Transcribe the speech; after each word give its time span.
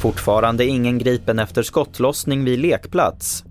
Fortfarande 0.00 0.64
ingen 0.64 0.98
gripen 0.98 1.38
efter 1.38 1.62
skottlossning 1.62 2.44
vid 2.44 2.58
lekplats. 2.58 3.44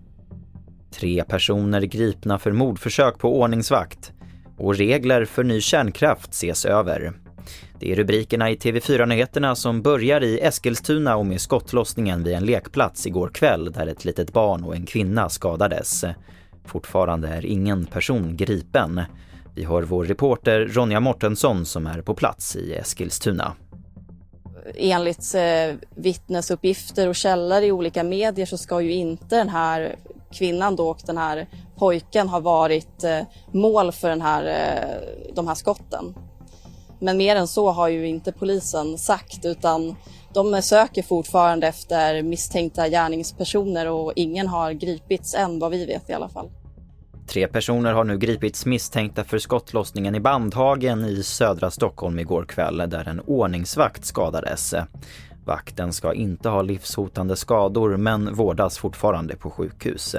Tre 0.99 1.23
personer 1.23 1.81
gripna 1.81 2.39
för 2.39 2.51
mordförsök 2.51 3.17
på 3.17 3.39
ordningsvakt. 3.39 4.11
Och 4.57 4.75
regler 4.75 5.25
för 5.25 5.43
ny 5.43 5.61
kärnkraft 5.61 6.33
ses 6.33 6.65
över. 6.65 7.13
Det 7.79 7.91
är 7.91 7.95
rubrikerna 7.95 8.51
i 8.51 8.55
TV4-nyheterna 8.55 9.55
som 9.55 9.81
börjar 9.81 10.23
i 10.23 10.39
Eskilstuna 10.39 11.15
och 11.15 11.25
med 11.25 11.41
skottlossningen 11.41 12.23
vid 12.23 12.33
en 12.33 12.45
lekplats 12.45 13.07
igår 13.07 13.29
kväll 13.33 13.71
där 13.71 13.87
ett 13.87 14.05
litet 14.05 14.33
barn 14.33 14.63
och 14.63 14.75
en 14.75 14.85
kvinna 14.85 15.29
skadades. 15.29 16.05
Fortfarande 16.65 17.27
är 17.27 17.45
ingen 17.45 17.85
person 17.85 18.37
gripen. 18.37 19.01
Vi 19.55 19.63
har 19.63 19.81
vår 19.81 20.05
reporter 20.05 20.59
Ronja 20.59 20.99
Mortensson 20.99 21.65
som 21.65 21.87
är 21.87 22.01
på 22.01 22.15
plats 22.15 22.55
i 22.55 22.73
Eskilstuna 22.73 23.55
enligt 24.75 25.35
eh, 25.35 25.75
vittnesuppgifter 25.95 27.07
och 27.07 27.15
källor 27.15 27.61
i 27.61 27.71
olika 27.71 28.03
medier 28.03 28.45
så 28.45 28.57
ska 28.57 28.81
ju 28.81 28.93
inte 28.93 29.35
den 29.35 29.49
här 29.49 29.95
kvinnan 30.31 30.75
då 30.75 30.89
och 30.89 30.99
den 31.05 31.17
här 31.17 31.47
pojken 31.75 32.29
ha 32.29 32.39
varit 32.39 33.03
eh, 33.03 33.19
mål 33.51 33.91
för 33.91 34.09
den 34.09 34.21
här, 34.21 34.45
eh, 34.45 35.33
de 35.35 35.47
här 35.47 35.55
skotten. 35.55 36.15
Men 36.99 37.17
mer 37.17 37.35
än 37.35 37.47
så 37.47 37.71
har 37.71 37.87
ju 37.87 38.07
inte 38.07 38.31
polisen 38.31 38.97
sagt 38.97 39.45
utan 39.45 39.95
de 40.33 40.61
söker 40.61 41.03
fortfarande 41.03 41.67
efter 41.67 42.21
misstänkta 42.21 42.89
gärningspersoner 42.89 43.89
och 43.89 44.13
ingen 44.15 44.47
har 44.47 44.71
gripits 44.71 45.33
än 45.33 45.59
vad 45.59 45.71
vi 45.71 45.85
vet 45.85 46.09
i 46.09 46.13
alla 46.13 46.29
fall. 46.29 46.49
Tre 47.27 47.47
personer 47.47 47.93
har 47.93 48.03
nu 48.03 48.17
gripits 48.17 48.65
misstänkta 48.65 49.23
för 49.23 49.37
skottlossningen 49.37 50.15
i 50.15 50.19
Bandhagen 50.19 51.05
i 51.05 51.23
södra 51.23 51.71
Stockholm 51.71 52.19
igår 52.19 52.45
kväll 52.45 52.77
där 52.77 53.07
en 53.07 53.19
ordningsvakt 53.19 54.05
skadades. 54.05 54.75
Vakten 55.45 55.93
ska 55.93 56.13
inte 56.13 56.49
ha 56.49 56.61
livshotande 56.61 57.35
skador 57.35 57.97
men 57.97 58.33
vårdas 58.33 58.77
fortfarande 58.77 59.35
på 59.35 59.49
sjukhus. 59.49 60.15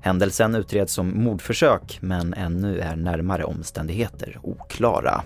Händelsen 0.00 0.54
utreds 0.54 0.92
som 0.92 1.24
mordförsök 1.24 1.98
men 2.00 2.34
ännu 2.34 2.78
är 2.80 2.96
närmare 2.96 3.44
omständigheter 3.44 4.38
oklara. 4.42 5.22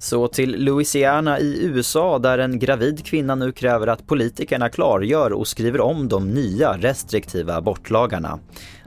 Så 0.00 0.28
till 0.28 0.64
Louisiana 0.64 1.40
i 1.40 1.64
USA 1.64 2.18
där 2.18 2.38
en 2.38 2.58
gravid 2.58 3.06
kvinna 3.06 3.34
nu 3.34 3.52
kräver 3.52 3.86
att 3.86 4.06
politikerna 4.06 4.68
klargör 4.68 5.32
och 5.32 5.48
skriver 5.48 5.80
om 5.80 6.08
de 6.08 6.28
nya 6.30 6.72
restriktiva 6.72 7.56
abortlagarna. 7.56 8.38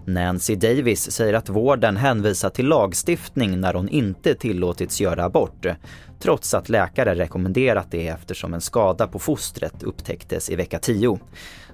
Nancy 0.06 0.56
Davis 0.56 1.12
säger 1.12 1.34
att 1.34 1.50
vården 1.50 1.98
hänvisar 1.98 2.50
till 2.50 2.68
lagstiftning 2.68 3.62
när 3.62 3.74
hon 3.74 3.90
inte 3.90 4.36
tillåtits 4.36 5.02
göra 5.02 5.24
abort, 5.24 5.66
trots 6.20 6.54
att 6.54 6.70
läkare 6.70 7.16
rekommenderat 7.16 7.88
det 7.92 8.08
eftersom 8.08 8.54
en 8.54 8.62
skada 8.62 9.08
på 9.08 9.20
fostret 9.20 9.84
upptäcktes 9.84 10.50
i 10.50 10.56
vecka 10.56 10.80
10. 10.80 11.20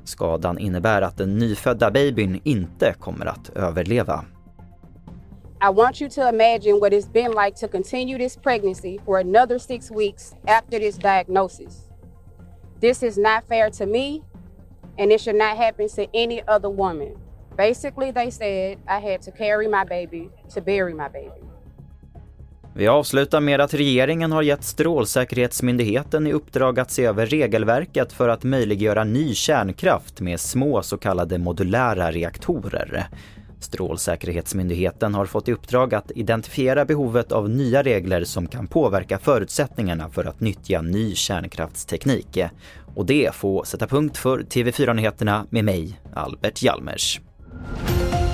Skadan 0.04 0.58
innebär 0.58 1.02
att 1.02 1.18
den 1.18 1.38
nyfödda 1.38 1.92
babyn 1.92 2.42
inte 2.44 2.96
kommer 3.00 3.26
att 3.26 3.50
överleva. 3.50 4.26
I 5.62 5.74
want 5.74 6.02
you 6.02 6.10
to 6.10 6.22
imagine 6.22 6.80
what 6.80 6.94
it's 6.94 7.12
been 7.12 7.32
like 7.32 7.58
to 7.58 7.68
continue 7.68 8.18
this 8.18 8.38
pregnancy 8.38 9.00
for 9.06 9.20
another 9.20 9.60
six 9.60 9.92
weeks 9.92 10.36
after 10.46 10.80
this 10.80 10.96
diagnosis. 10.96 11.90
This 12.82 13.04
is 13.04 13.18
not 13.18 13.48
fair 13.48 13.70
to 13.72 13.86
me, 13.86 14.22
and 15.00 15.12
it 15.12 15.22
should 15.22 15.38
not 15.38 15.58
happen 15.58 15.90
to 15.90 16.06
any 16.14 16.44
other 16.48 16.70
woman. 16.70 17.27
Basically, 17.58 18.12
they 18.12 18.32
said 18.32 18.78
I 18.88 19.12
had 19.12 19.22
to 19.22 19.32
carry 19.32 19.68
my 19.68 19.84
baby 19.90 20.30
to 20.54 20.62
bury 20.62 20.94
my 20.94 21.10
baby. 21.14 21.48
Vi 22.74 22.88
avslutar 22.88 23.40
med 23.40 23.62
att 23.62 23.74
regeringen 23.74 24.32
har 24.32 24.42
gett 24.42 24.64
Strålsäkerhetsmyndigheten 24.64 26.28
i 26.28 26.34
uppdrag 26.34 26.80
att 26.80 26.92
se 26.92 27.06
över 27.06 27.26
regelverket 27.26 28.14
för 28.14 28.30
att 28.30 28.44
möjliggöra 28.44 29.04
ny 29.04 29.34
kärnkraft 29.34 30.22
med 30.22 30.40
små 30.40 30.82
så 30.82 30.98
kallade 30.98 31.38
modulära 31.38 32.12
reaktorer. 32.12 33.08
Strålsäkerhetsmyndigheten 33.60 35.14
har 35.14 35.26
fått 35.26 35.48
i 35.48 35.54
uppdrag 35.54 35.94
att 35.94 36.12
identifiera 36.16 36.86
behovet 36.86 37.32
av 37.32 37.50
nya 37.50 37.84
regler 37.84 38.24
som 38.24 38.48
kan 38.48 38.68
påverka 38.68 39.20
förutsättningarna 39.20 40.10
för 40.10 40.26
att 40.26 40.40
nyttja 40.40 40.82
ny 40.82 41.16
kärnkraftsteknik. 41.16 42.40
Och 42.96 43.06
det 43.06 43.36
får 43.36 43.64
sätta 43.64 43.88
punkt 43.88 44.18
för 44.18 44.40
TV4-nyheterna 44.40 45.46
med 45.50 45.66
mig, 45.66 46.00
Albert 46.14 46.62
Hjalmers. 46.64 47.22
you 47.54 48.27